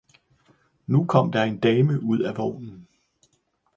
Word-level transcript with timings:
Nu 0.87 1.05
kom 1.05 1.31
der 1.31 1.43
en 1.43 1.59
dame 1.59 2.03
ud 2.03 2.19
af 2.19 2.37
vognen. 2.37 2.87